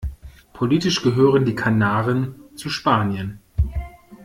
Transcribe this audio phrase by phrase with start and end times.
[0.53, 3.39] Politisch gehören die Kanaren zu Spanien.